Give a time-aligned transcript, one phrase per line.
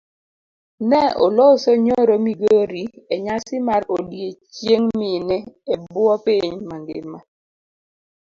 [0.91, 5.37] Ne oloso nyoro migori enyasi mar odiochieng' mine
[5.73, 7.19] ebuo piny mangima.